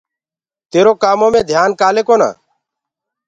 تيرو 0.71 0.93
ڪآمو 1.03 1.27
مي 1.33 1.41
ڌيآن 1.49 1.69
ڪآلي 1.81 2.01
ڪونآ؟ 2.07 2.29